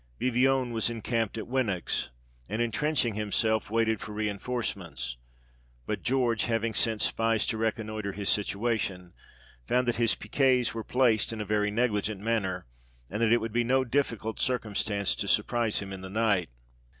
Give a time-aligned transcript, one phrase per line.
[0.19, 2.09] Vivionne was encamped at Winox,
[2.49, 5.15] and entrenching himself, waited for reinforcements;
[5.85, 9.13] but George, having sent spies to reconnoitre his situation,
[9.67, 12.65] found that his piquets were placed in a very negligent manner,
[13.11, 16.49] and that it would be no difficult circumstance to surprise him in the night.